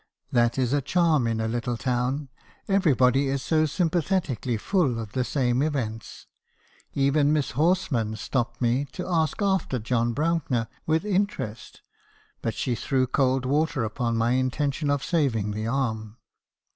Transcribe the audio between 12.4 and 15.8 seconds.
but she threw cold water upon my intention of saving the